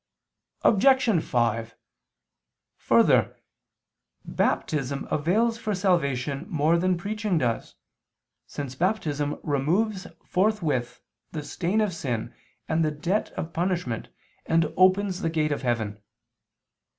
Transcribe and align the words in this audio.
Obj. 0.63 1.21
5: 1.23 1.75
Further, 2.77 3.37
Baptism 4.25 5.07
avails 5.11 5.59
for 5.59 5.75
salvation 5.75 6.47
more 6.49 6.79
than 6.79 6.97
preaching 6.97 7.37
does, 7.37 7.75
since 8.47 8.73
Baptism 8.73 9.39
removes 9.43 10.07
forthwith 10.25 11.01
the 11.33 11.43
stain 11.43 11.81
of 11.81 11.93
sin 11.93 12.33
and 12.67 12.83
the 12.83 12.89
debt 12.89 13.29
of 13.33 13.53
punishment, 13.53 14.07
and 14.47 14.73
opens 14.75 15.21
the 15.21 15.29
gate 15.29 15.51
of 15.51 15.61
heaven. 15.61 16.01